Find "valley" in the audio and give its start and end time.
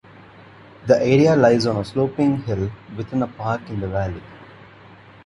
3.87-4.23